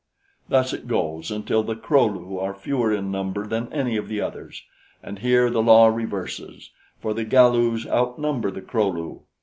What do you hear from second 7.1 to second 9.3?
the Galus outnumber the Kro lu.